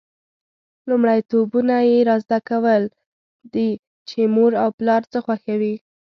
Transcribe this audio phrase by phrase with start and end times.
[0.89, 2.83] لومړیتوبونه یې دا زده کول
[3.53, 3.69] دي
[4.09, 5.75] چې مور او پلار څه خوښوي.